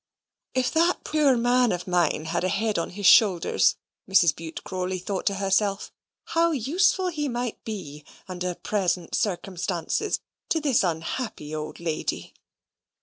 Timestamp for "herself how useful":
5.35-7.09